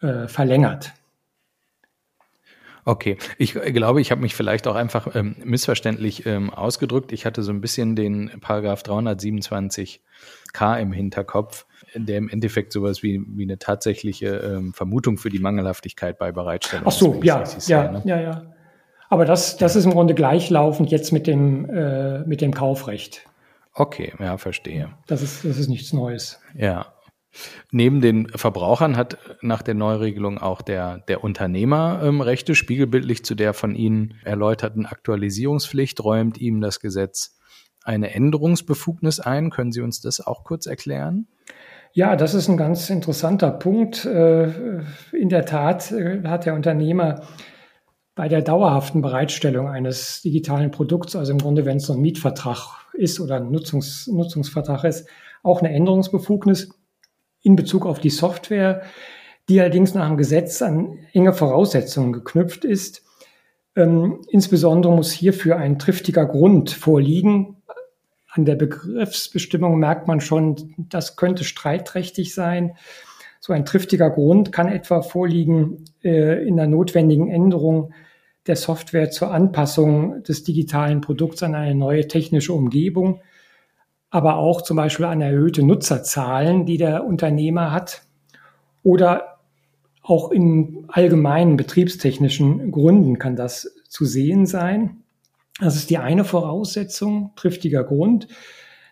[0.00, 0.92] äh, verlängert.
[2.84, 7.12] Okay, ich glaube, ich habe mich vielleicht auch einfach ähm, missverständlich ähm, ausgedrückt.
[7.12, 9.98] Ich hatte so ein bisschen den Paragraph 327k
[10.80, 16.18] im Hinterkopf, der im Endeffekt sowas wie, wie eine tatsächliche ähm, Vermutung für die Mangelhaftigkeit
[16.18, 16.86] bei Bereitstellung.
[16.88, 18.02] Ach so, ja, ja, ne?
[18.06, 18.42] ja, ja.
[19.10, 19.80] Aber das, das ja.
[19.80, 23.26] ist im Grunde gleichlaufend jetzt mit dem, äh, mit dem Kaufrecht.
[23.72, 24.92] Okay, ja, verstehe.
[25.06, 26.40] Das ist, das ist nichts Neues.
[26.54, 26.92] Ja,
[27.70, 33.34] Neben den Verbrauchern hat nach der Neuregelung auch der, der Unternehmer ähm, Rechte, spiegelbildlich zu
[33.34, 37.38] der von Ihnen erläuterten Aktualisierungspflicht räumt ihm das Gesetz
[37.84, 39.50] eine Änderungsbefugnis ein.
[39.50, 41.28] Können Sie uns das auch kurz erklären?
[41.92, 44.04] Ja, das ist ein ganz interessanter Punkt.
[44.04, 47.22] Äh, in der Tat äh, hat der Unternehmer
[48.14, 52.58] bei der dauerhaften Bereitstellung eines digitalen Produkts, also im Grunde, wenn es so ein Mietvertrag
[52.92, 55.08] ist oder ein Nutzungs, Nutzungsvertrag ist,
[55.42, 56.70] auch eine Änderungsbefugnis
[57.42, 58.82] in Bezug auf die Software,
[59.48, 63.02] die allerdings nach dem Gesetz an enge Voraussetzungen geknüpft ist.
[63.76, 67.56] Ähm, insbesondere muss hierfür ein triftiger Grund vorliegen.
[68.28, 72.76] An der Begriffsbestimmung merkt man schon, das könnte streitträchtig sein.
[73.40, 77.92] So ein triftiger Grund kann etwa vorliegen äh, in der notwendigen Änderung
[78.46, 83.20] der Software zur Anpassung des digitalen Produkts an eine neue technische Umgebung
[84.10, 88.02] aber auch zum Beispiel an erhöhte Nutzerzahlen, die der Unternehmer hat
[88.82, 89.38] oder
[90.02, 95.02] auch in allgemeinen betriebstechnischen Gründen kann das zu sehen sein.
[95.60, 98.26] Das ist die eine Voraussetzung, triftiger Grund.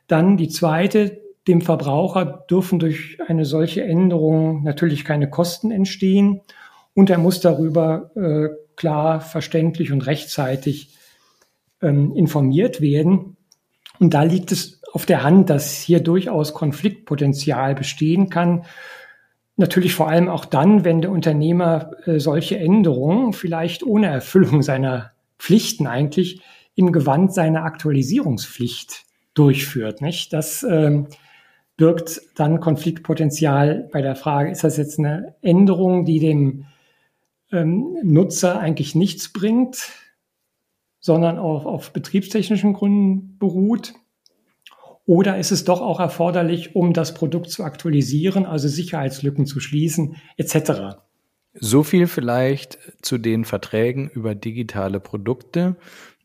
[0.07, 6.43] Dann die zweite, dem Verbraucher dürfen durch eine solche Änderung natürlich keine Kosten entstehen
[6.95, 10.95] und er muss darüber äh, klar, verständlich und rechtzeitig
[11.83, 13.37] ähm, informiert werden.
[13.99, 18.65] Und da liegt es auf der Hand, dass hier durchaus Konfliktpotenzial bestehen kann.
[19.57, 25.13] Natürlich vor allem auch dann, wenn der Unternehmer äh, solche Änderungen vielleicht ohne Erfüllung seiner
[25.39, 26.43] Pflichten eigentlich
[26.75, 30.01] im Gewand seiner Aktualisierungspflicht durchführt.
[30.01, 30.33] Nicht?
[30.33, 31.09] Das ähm,
[31.79, 36.67] birgt dann Konfliktpotenzial bei der Frage, ist das jetzt eine Änderung, die dem
[37.53, 39.93] ähm, Nutzer eigentlich nichts bringt,
[41.01, 43.95] sondern auch auf betriebstechnischen Gründen beruht?
[45.07, 50.17] Oder ist es doch auch erforderlich, um das Produkt zu aktualisieren, also Sicherheitslücken zu schließen,
[50.37, 50.99] etc.?
[51.55, 55.77] So viel vielleicht zu den Verträgen über digitale Produkte,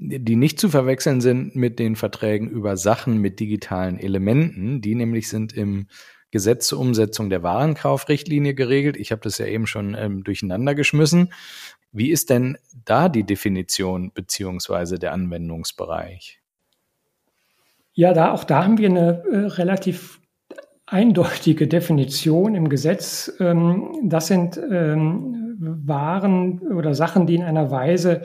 [0.03, 4.81] die nicht zu verwechseln sind mit den Verträgen über Sachen mit digitalen Elementen.
[4.81, 5.87] Die nämlich sind im
[6.31, 8.97] Gesetz zur Umsetzung der Warenkaufrichtlinie geregelt.
[8.97, 11.31] Ich habe das ja eben schon ähm, durcheinander geschmissen.
[11.91, 16.39] Wie ist denn da die Definition beziehungsweise der Anwendungsbereich?
[17.93, 20.19] Ja, da, auch da haben wir eine äh, relativ
[20.87, 23.31] eindeutige Definition im Gesetz.
[23.39, 28.23] Ähm, das sind ähm, Waren oder Sachen, die in einer Weise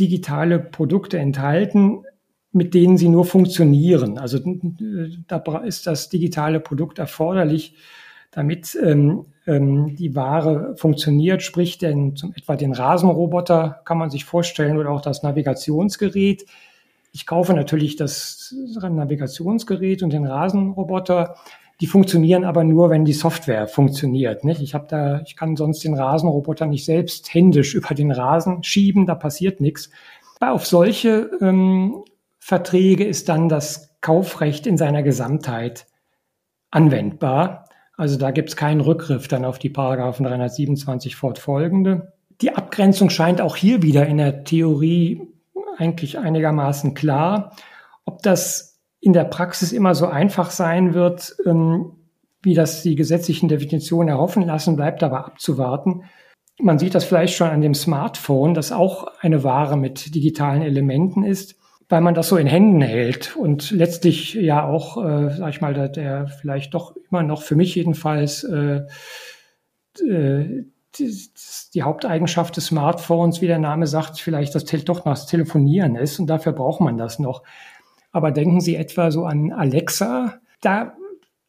[0.00, 2.04] digitale Produkte enthalten,
[2.52, 4.18] mit denen sie nur funktionieren.
[4.18, 4.40] Also
[5.28, 7.74] da ist das digitale Produkt erforderlich,
[8.32, 14.24] damit ähm, ähm, die Ware funktioniert, sprich denn zum etwa den Rasenroboter kann man sich
[14.24, 16.46] vorstellen oder auch das Navigationsgerät
[17.12, 21.36] ich kaufe natürlich das Navigationsgerät und den Rasenroboter.
[21.80, 24.44] Die funktionieren aber nur, wenn die Software funktioniert.
[24.44, 24.60] Nicht?
[24.60, 29.06] Ich habe da, ich kann sonst den Rasenroboter nicht selbst händisch über den Rasen schieben,
[29.06, 29.90] da passiert nichts.
[30.40, 32.04] Auf solche ähm,
[32.38, 35.86] Verträge ist dann das Kaufrecht in seiner Gesamtheit
[36.70, 37.66] anwendbar.
[37.96, 42.14] Also da gibt es keinen Rückgriff dann auf die Paragraphen 327 fortfolgende.
[42.40, 45.28] Die Abgrenzung scheint auch hier wieder in der Theorie
[45.76, 47.54] eigentlich einigermaßen klar.
[48.06, 48.69] Ob das
[49.00, 51.92] in der Praxis immer so einfach sein wird, ähm,
[52.42, 56.04] wie das die gesetzlichen Definitionen erhoffen lassen, bleibt aber abzuwarten.
[56.58, 61.22] Man sieht das vielleicht schon an dem Smartphone, das auch eine Ware mit digitalen Elementen
[61.22, 61.56] ist,
[61.88, 65.74] weil man das so in Händen hält und letztlich ja auch, äh, sag ich mal,
[65.74, 68.82] der, der vielleicht doch immer noch für mich jedenfalls äh,
[70.06, 70.64] äh,
[70.98, 71.30] die,
[71.74, 76.18] die Haupteigenschaft des Smartphones, wie der Name sagt, vielleicht das doch noch das Telefonieren ist
[76.18, 77.42] und dafür braucht man das noch.
[78.12, 80.34] Aber denken Sie etwa so an Alexa.
[80.60, 80.94] Da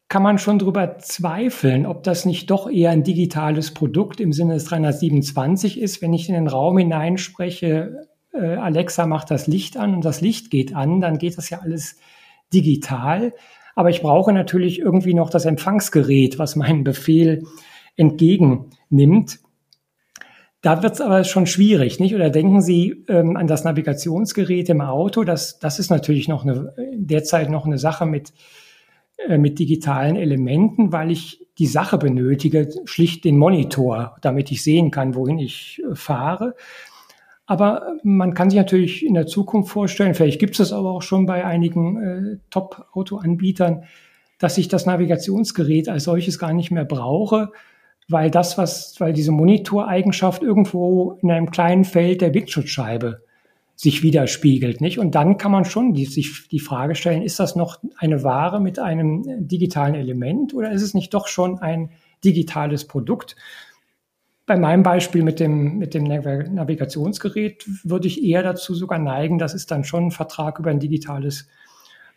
[0.08, 4.54] kann man schon drüber zweifeln, ob das nicht doch eher ein digitales Produkt im Sinne
[4.54, 6.02] des 327 ist.
[6.02, 10.50] Wenn ich in den Raum hineinspreche, äh, Alexa macht das Licht an und das Licht
[10.50, 11.98] geht an, dann geht das ja alles
[12.52, 13.32] digital.
[13.74, 17.44] Aber ich brauche natürlich irgendwie noch das Empfangsgerät, was meinen Befehl
[17.96, 19.40] entgegennimmt.
[20.62, 22.14] Da wird es aber schon schwierig, nicht?
[22.14, 25.24] Oder denken Sie ähm, an das Navigationsgerät im Auto?
[25.24, 28.32] Das, das ist natürlich noch eine, derzeit noch eine Sache mit
[29.28, 34.90] äh, mit digitalen Elementen, weil ich die Sache benötige, schlicht den Monitor, damit ich sehen
[34.90, 36.54] kann, wohin ich äh, fahre.
[37.46, 41.02] Aber man kann sich natürlich in der Zukunft vorstellen, vielleicht gibt es das aber auch
[41.02, 43.84] schon bei einigen äh, Top-Auto-Anbietern,
[44.38, 47.52] dass ich das Navigationsgerät als solches gar nicht mehr brauche,
[48.12, 53.22] weil das, was, weil diese Monitoreigenschaft irgendwo in einem kleinen Feld der Windschutzscheibe
[53.74, 54.98] sich widerspiegelt, nicht?
[54.98, 58.60] Und dann kann man schon die, sich die Frage stellen, ist das noch eine Ware
[58.60, 61.90] mit einem digitalen Element oder ist es nicht doch schon ein
[62.24, 63.34] digitales Produkt?
[64.46, 69.54] Bei meinem Beispiel mit dem, mit dem Navigationsgerät würde ich eher dazu sogar neigen, das
[69.54, 71.48] ist dann schon ein Vertrag über ein digitales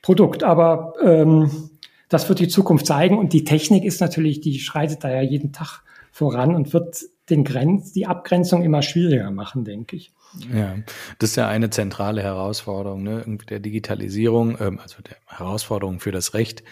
[0.02, 0.44] Produkt.
[0.44, 1.70] Aber ähm,
[2.10, 5.52] das wird die Zukunft zeigen und die Technik ist natürlich, die schreitet da ja jeden
[5.52, 5.82] Tag
[6.16, 10.14] voran und wird den Grenz, die Abgrenzung immer schwieriger machen, denke ich.
[10.54, 10.78] Ja,
[11.20, 16.34] das ist ja eine zentrale Herausforderung ne, der Digitalisierung, ähm, also der Herausforderung für das
[16.34, 16.64] Recht,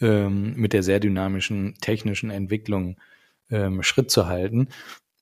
[0.00, 2.96] ähm, mit der sehr dynamischen technischen Entwicklung
[3.50, 4.68] ähm, Schritt zu halten.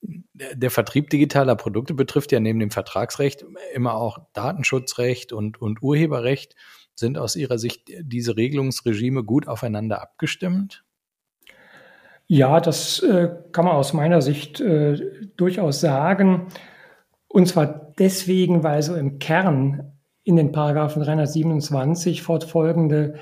[0.03, 6.55] Der Vertrieb digitaler Produkte betrifft ja neben dem Vertragsrecht immer auch Datenschutzrecht und, und Urheberrecht.
[6.95, 10.85] Sind aus Ihrer Sicht diese Regelungsregime gut aufeinander abgestimmt?
[12.33, 14.97] Ja, das äh, kann man aus meiner Sicht äh,
[15.37, 16.47] durchaus sagen.
[17.27, 23.15] Und zwar deswegen, weil so im Kern in den Paragraphen 327 fortfolgende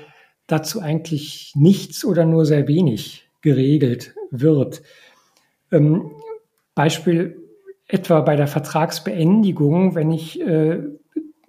[0.45, 4.83] dazu eigentlich nichts oder nur sehr wenig geregelt wird.
[5.71, 6.11] Ähm,
[6.75, 7.35] Beispiel
[7.87, 10.83] etwa bei der Vertragsbeendigung, wenn ich äh,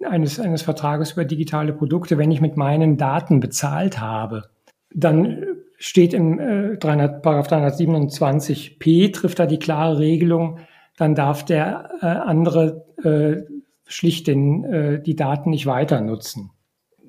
[0.03, 4.49] eines, eines Vertrages über digitale Produkte, wenn ich mit meinen Daten bezahlt habe,
[4.89, 5.50] dann
[5.81, 10.59] steht im äh, 300, Paragraph 327p, trifft da die klare Regelung,
[10.95, 13.41] dann darf der äh, andere äh,
[13.87, 16.51] schlicht den, äh, die Daten nicht weiter nutzen.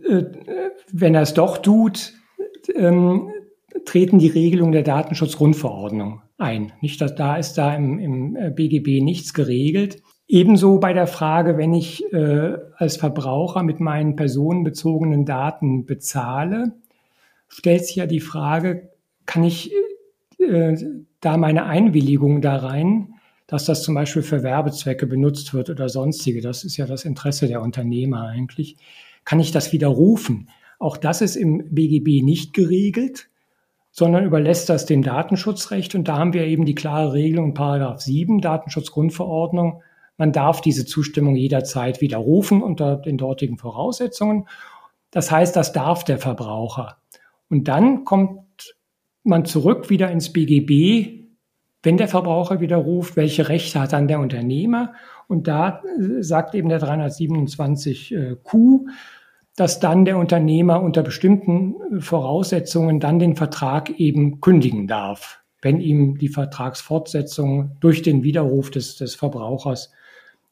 [0.09, 0.25] Äh,
[0.91, 2.15] wenn er es doch tut,
[2.75, 3.29] ähm,
[3.85, 6.73] treten die Regelungen der Datenschutzgrundverordnung ein.
[6.81, 10.03] Nicht, dass da ist da im, im BGB äh, nichts geregelt.
[10.29, 16.73] Ebenso bei der Frage, wenn ich äh, als Verbraucher mit meinen personenbezogenen Daten bezahle,
[17.53, 18.91] stellt sich ja die Frage,
[19.27, 19.73] kann ich
[20.38, 20.77] äh,
[21.21, 23.15] da meine Einwilligung da rein
[23.53, 26.41] dass das zum Beispiel für Werbezwecke benutzt wird oder sonstige.
[26.41, 28.77] Das ist ja das Interesse der Unternehmer eigentlich.
[29.27, 30.49] Kann ich das widerrufen?
[30.79, 33.29] Auch das ist im BGB nicht geregelt,
[33.91, 35.95] sondern überlässt das dem Datenschutzrecht.
[35.95, 39.83] Und da haben wir eben die klare Regelung in Paragraph 7 Datenschutzgrundverordnung.
[40.17, 44.49] Man darf diese Zustimmung jederzeit widerrufen unter den dortigen Voraussetzungen.
[45.11, 47.02] Das heißt, das darf der Verbraucher.
[47.53, 48.75] Und dann kommt
[49.23, 51.23] man zurück wieder ins BGB
[51.83, 54.95] wenn der Verbraucher widerruft, welche Rechte hat dann der Unternehmer?
[55.27, 58.87] Und da äh, sagt eben der 327q,
[59.57, 65.81] dass dann der Unternehmer unter bestimmten äh, Voraussetzungen dann den Vertrag eben kündigen darf, wenn
[65.81, 69.93] ihm die Vertragsfortsetzung durch den Widerruf des, des Verbrauchers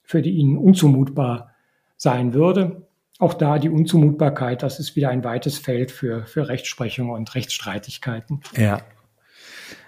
[0.03, 1.53] für ihn unzumutbar
[1.97, 2.89] sein würde.
[3.21, 8.41] Auch da die Unzumutbarkeit, das ist wieder ein weites Feld für, für Rechtsprechung und Rechtsstreitigkeiten.
[8.57, 8.81] Ja,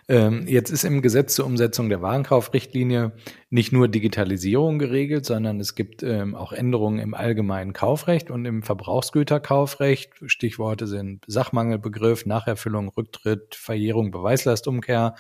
[0.09, 3.13] Ähm, jetzt ist im Gesetz zur Umsetzung der Warenkaufrichtlinie
[3.51, 8.63] nicht nur Digitalisierung geregelt, sondern es gibt ähm, auch Änderungen im allgemeinen Kaufrecht und im
[8.63, 10.11] Verbrauchsgüterkaufrecht.
[10.27, 15.15] Stichworte sind Sachmangelbegriff, Nacherfüllung, Rücktritt, Verjährung, Beweislastumkehr.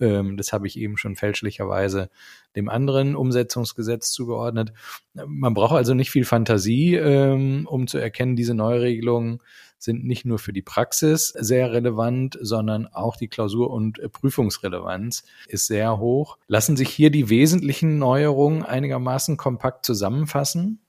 [0.00, 2.10] Ähm, das habe ich eben schon fälschlicherweise
[2.54, 4.72] dem anderen Umsetzungsgesetz zugeordnet.
[5.14, 9.40] Man braucht also nicht viel Fantasie, ähm, um zu erkennen, diese Neuregelungen
[9.78, 15.66] sind nicht nur für die Praxis sehr relevant, sondern auch die Klausur- und Prüfungsrelevanz ist
[15.66, 16.38] sehr hoch.
[16.48, 20.80] Lassen sich hier die wesentlichen Neuerungen einigermaßen kompakt zusammenfassen?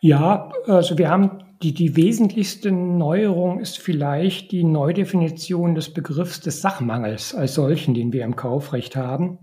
[0.00, 6.60] Ja, also wir haben die, die wesentlichste Neuerung ist vielleicht die Neudefinition des Begriffs des
[6.60, 9.38] Sachmangels als solchen, den wir im Kaufrecht haben.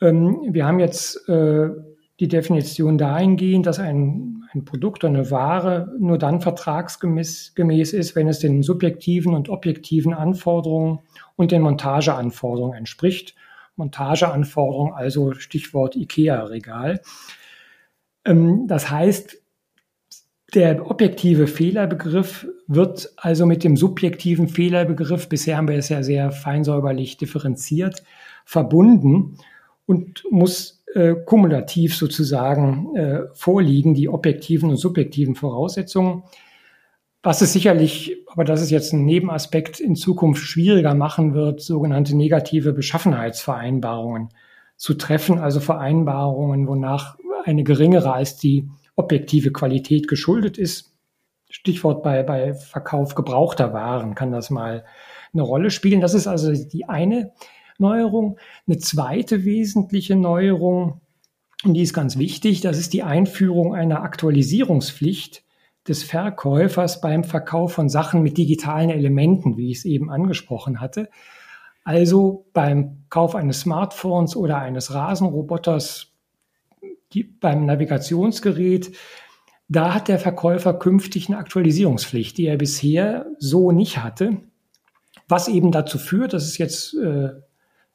[0.00, 1.68] Ähm, wir haben jetzt äh,
[2.20, 8.14] die Definition dahingehend, dass ein, ein Produkt oder eine Ware nur dann vertragsgemäß gemäß ist,
[8.14, 11.00] wenn es den subjektiven und objektiven Anforderungen
[11.36, 13.34] und den Montageanforderungen entspricht.
[13.76, 17.00] Montageanforderungen, also Stichwort IKEA-Regal.
[18.24, 19.42] Ähm, das heißt,
[20.54, 26.30] der objektive Fehlerbegriff wird also mit dem subjektiven Fehlerbegriff, bisher haben wir es ja sehr
[26.30, 28.02] feinsäuberlich differenziert,
[28.44, 29.36] verbunden
[29.86, 36.22] und muss äh, kumulativ sozusagen äh, vorliegen, die objektiven und subjektiven Voraussetzungen.
[37.22, 42.16] Was es sicherlich, aber das ist jetzt ein Nebenaspekt, in Zukunft schwieriger machen wird, sogenannte
[42.16, 44.30] negative Beschaffenheitsvereinbarungen
[44.76, 50.94] zu treffen, also Vereinbarungen, wonach eine geringere als die objektive Qualität geschuldet ist.
[51.50, 54.84] Stichwort bei, bei Verkauf gebrauchter Waren kann das mal
[55.32, 56.00] eine Rolle spielen.
[56.00, 57.32] Das ist also die eine
[57.78, 58.38] Neuerung.
[58.66, 61.00] Eine zweite wesentliche Neuerung,
[61.64, 65.44] und die ist ganz wichtig, das ist die Einführung einer Aktualisierungspflicht
[65.88, 71.08] des Verkäufers beim Verkauf von Sachen mit digitalen Elementen, wie ich es eben angesprochen hatte.
[71.82, 76.12] Also beim Kauf eines Smartphones oder eines Rasenroboters,
[77.40, 78.92] beim Navigationsgerät,
[79.68, 84.38] da hat der Verkäufer künftig eine Aktualisierungspflicht, die er bisher so nicht hatte.
[85.28, 87.30] Was eben dazu führt, das ist jetzt äh,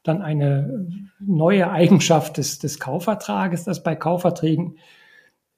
[0.04, 4.78] dann eine neue Eigenschaft des, des Kaufvertrages, dass bei Kaufverträgen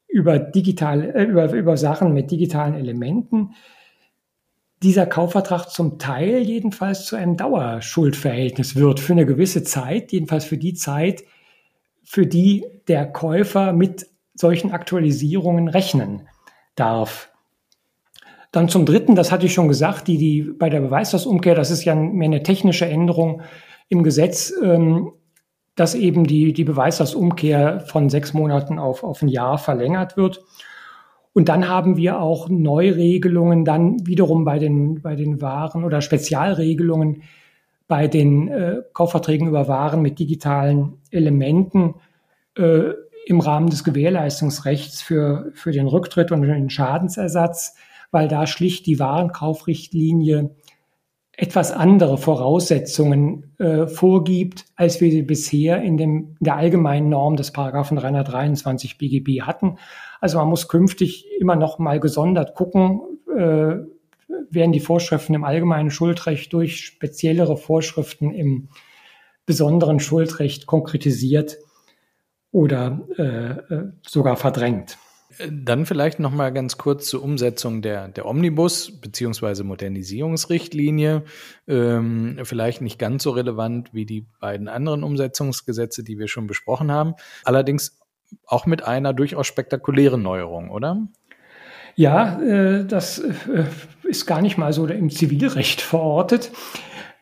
[0.09, 3.51] über digital, äh, über, über Sachen mit digitalen Elementen
[4.83, 10.59] dieser Kaufvertrag zum Teil jedenfalls zu einem Dauerschuldverhältnis wird für eine gewisse Zeit, jedenfalls für
[10.59, 11.25] die Zeit,
[12.07, 16.29] für die der Käufer mit solchen Aktualisierungen rechnen
[16.77, 17.31] darf.
[18.53, 21.85] Dann zum Dritten, das hatte ich schon gesagt, die, die bei der Beweislastumkehr, das ist
[21.85, 23.43] ja mehr eine technische Änderung,
[23.89, 25.13] im Gesetz, ähm,
[25.75, 30.43] dass eben die, die Beweislastumkehr von sechs Monaten auf, auf ein Jahr verlängert wird.
[31.33, 37.23] Und dann haben wir auch Neuregelungen dann wiederum bei den, bei den Waren oder Spezialregelungen
[37.89, 41.95] bei den äh, Kaufverträgen über Waren mit digitalen Elementen
[42.57, 42.91] äh,
[43.27, 47.77] im Rahmen des Gewährleistungsrechts für, für den Rücktritt und den Schadensersatz,
[48.11, 50.55] weil da schlicht die Warenkaufrichtlinie
[51.37, 57.53] etwas andere Voraussetzungen äh, vorgibt, als wir sie bisher in, dem, der allgemeinen Norm des
[57.53, 59.77] Paragraphen 323 BGB hatten.
[60.21, 63.03] Also man muss künftig immer noch mal gesondert gucken,
[63.37, 63.77] äh,
[64.51, 68.69] werden die Vorschriften im allgemeinen Schuldrecht durch speziellere Vorschriften im
[69.45, 71.59] besonderen Schuldrecht konkretisiert
[72.51, 74.99] oder äh, äh sogar verdrängt.
[75.51, 81.25] Dann vielleicht noch mal ganz kurz zur Umsetzung der, der Omnibus beziehungsweise Modernisierungsrichtlinie.
[81.67, 86.91] Ähm, vielleicht nicht ganz so relevant wie die beiden anderen Umsetzungsgesetze, die wir schon besprochen
[86.91, 87.15] haben.
[87.45, 87.99] Allerdings
[88.47, 91.07] auch mit einer durchaus spektakulären Neuerung, oder?
[91.97, 93.65] Ja, äh, das äh,
[94.07, 96.53] ist gar nicht mal so im Zivilrecht verortet,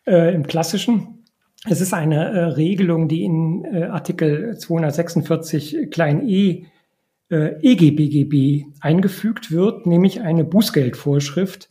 [0.07, 1.25] äh, im klassischen.
[1.69, 6.67] Es ist eine äh, Regelung, die in äh, Artikel 246 klein e
[7.31, 11.71] äh, EGBGB eingefügt wird, nämlich eine Bußgeldvorschrift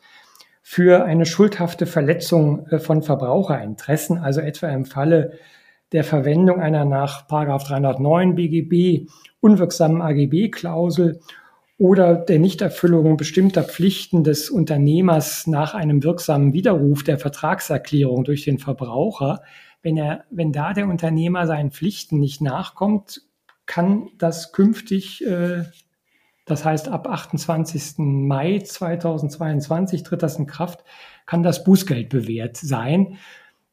[0.63, 5.37] für eine schuldhafte Verletzung äh, von Verbraucherinteressen, also etwa im Falle
[5.91, 9.07] der Verwendung einer nach 309 BGB
[9.41, 11.19] unwirksamen AGB-Klausel
[11.77, 18.59] oder der Nichterfüllung bestimmter Pflichten des Unternehmers nach einem wirksamen Widerruf der Vertragserklärung durch den
[18.59, 19.41] Verbraucher.
[19.81, 23.23] Wenn er, wenn da der Unternehmer seinen Pflichten nicht nachkommt,
[23.65, 25.63] kann das künftig, äh,
[26.45, 27.95] das heißt ab 28.
[27.97, 30.83] Mai 2022 tritt das in Kraft,
[31.25, 33.17] kann das Bußgeld bewährt sein.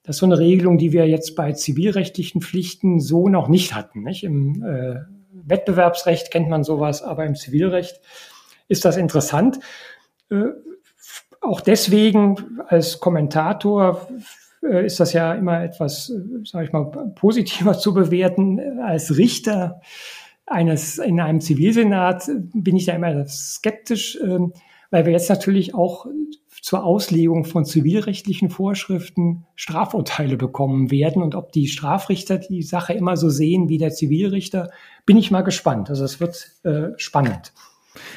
[0.02, 4.02] Das ist so eine Regelung, die wir jetzt bei zivilrechtlichen Pflichten so noch nicht hatten.
[4.02, 4.24] Nicht?
[4.24, 5.00] Im äh,
[5.44, 8.00] Wettbewerbsrecht kennt man sowas, aber im Zivilrecht
[8.68, 9.60] ist das interessant.
[10.30, 10.44] Äh,
[11.40, 14.08] auch deswegen als Kommentator
[14.62, 16.84] äh, ist das ja immer etwas, äh, sage ich mal,
[17.14, 18.80] positiver zu bewerten.
[18.80, 19.80] Als Richter
[20.46, 24.52] eines in einem Zivilsenat bin ich da immer skeptisch, ähm,
[24.90, 26.06] weil wir jetzt natürlich auch
[26.62, 31.22] zur Auslegung von zivilrechtlichen Vorschriften Strafurteile bekommen werden.
[31.22, 34.70] Und ob die Strafrichter die Sache immer so sehen wie der Zivilrichter,
[35.06, 35.90] bin ich mal gespannt.
[35.90, 37.52] Also es wird äh, spannend.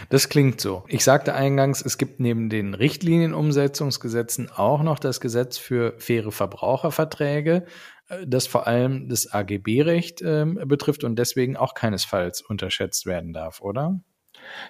[0.10, 0.84] Das klingt so.
[0.88, 7.66] Ich sagte eingangs, es gibt neben den Richtlinienumsetzungsgesetzen auch noch das Gesetz für faire Verbraucherverträge,
[8.10, 13.62] äh, das vor allem das AGB-Recht äh, betrifft und deswegen auch keinesfalls unterschätzt werden darf,
[13.62, 14.00] oder?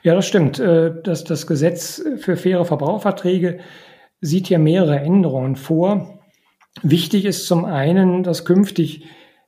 [0.02, 0.60] Ja, das stimmt.
[0.60, 3.60] Äh, das, das Gesetz für faire Verbraucherverträge
[4.22, 6.20] sieht ja mehrere Änderungen vor.
[6.82, 9.06] Wichtig ist zum einen, dass künftig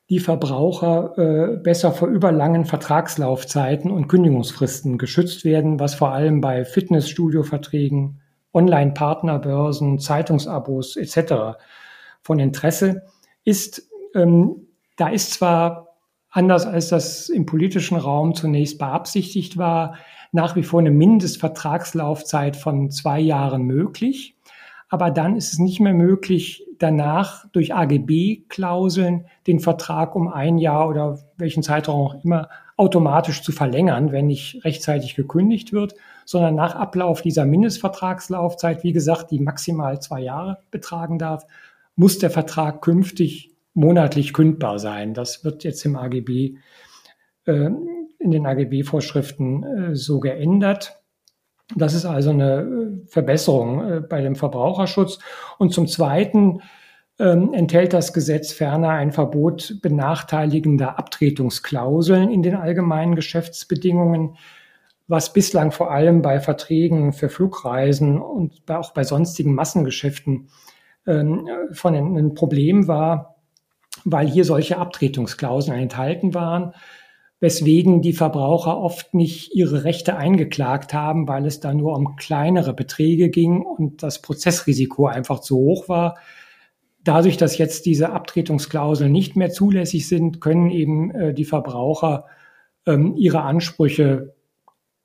[0.10, 6.64] die Verbraucher äh, besser vor überlangen Vertragslaufzeiten und Kündigungsfristen geschützt werden, was vor allem bei
[6.64, 8.22] Fitnessstudio-Verträgen,
[8.54, 11.58] Online-Partnerbörsen, Zeitungsabos etc.
[12.22, 13.04] von Interesse
[13.44, 13.90] ist.
[14.14, 14.68] Ähm,
[14.98, 15.96] da ist zwar
[16.30, 19.98] anders als das im politischen Raum zunächst beabsichtigt war,
[20.32, 24.36] nach wie vor eine Mindestvertragslaufzeit von zwei Jahren möglich.
[24.90, 30.88] Aber dann ist es nicht mehr möglich, danach durch AGB-Klauseln den Vertrag um ein Jahr
[30.88, 35.96] oder welchen Zeitraum auch immer automatisch zu verlängern, wenn nicht rechtzeitig gekündigt wird,
[36.26, 41.46] sondern nach Ablauf dieser Mindestvertragslaufzeit, wie gesagt, die maximal zwei Jahre betragen darf,
[41.96, 45.14] muss der Vertrag künftig monatlich kündbar sein.
[45.14, 46.58] Das wird jetzt im AGB,
[47.46, 47.70] äh,
[48.26, 51.00] in den AGB-Vorschriften äh, so geändert.
[51.76, 55.20] Das ist also eine äh, Verbesserung äh, bei dem Verbraucherschutz.
[55.60, 56.62] Und zum Zweiten
[57.20, 64.38] ähm, enthält das Gesetz ferner ein Verbot benachteiligender Abtretungsklauseln in den allgemeinen Geschäftsbedingungen,
[65.08, 70.50] was bislang vor allem bei Verträgen für Flugreisen und auch bei sonstigen Massengeschäften
[71.06, 73.36] ähm, von ein Problem war,
[74.04, 76.74] weil hier solche Abtretungsklauseln enthalten waren
[77.40, 82.74] weswegen die Verbraucher oft nicht ihre Rechte eingeklagt haben, weil es da nur um kleinere
[82.74, 86.18] Beträge ging und das Prozessrisiko einfach zu hoch war.
[87.04, 92.26] Dadurch, dass jetzt diese Abtretungsklauseln nicht mehr zulässig sind, können eben äh, die Verbraucher
[92.88, 94.34] ähm, ihre Ansprüche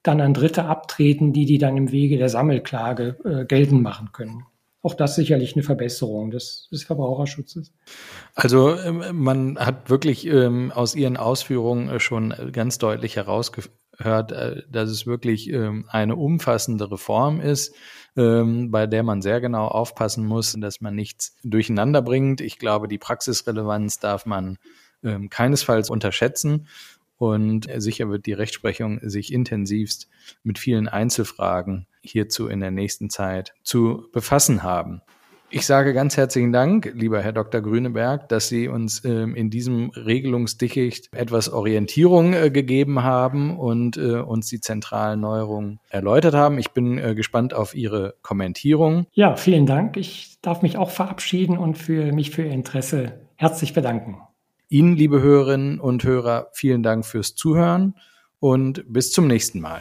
[0.03, 4.45] dann an Dritte abtreten, die die dann im Wege der Sammelklage äh, geltend machen können
[4.83, 7.73] auch das sicherlich eine Verbesserung des, des Verbraucherschutzes.
[8.35, 14.63] Also ähm, man hat wirklich ähm, aus Ihren Ausführungen äh, schon ganz deutlich herausgehört, äh,
[14.71, 17.75] dass es wirklich ähm, eine umfassende Reform ist,
[18.17, 22.41] ähm, bei der man sehr genau aufpassen muss, dass man nichts durcheinander bringt.
[22.41, 24.57] Ich glaube, die Praxisrelevanz darf man
[25.05, 26.69] ähm, keinesfalls unterschätzen.
[27.19, 30.09] Und sicher wird die Rechtsprechung sich intensivst
[30.43, 35.03] mit vielen Einzelfragen hierzu in der nächsten Zeit zu befassen haben.
[35.53, 37.61] Ich sage ganz herzlichen Dank, lieber Herr Dr.
[37.61, 44.21] Grüneberg, dass Sie uns ähm, in diesem Regelungsdickicht etwas Orientierung äh, gegeben haben und äh,
[44.21, 46.59] uns die zentralen Neuerungen erläutert haben.
[46.59, 49.09] Ich bin äh, gespannt auf Ihre Kommentierung.
[49.13, 49.97] Ja, vielen Dank.
[49.97, 54.19] Ich darf mich auch verabschieden und für mich für Ihr Interesse herzlich bedanken.
[54.69, 57.97] Ihnen, liebe Hörerinnen und Hörer, vielen Dank fürs Zuhören
[58.39, 59.81] und bis zum nächsten Mal.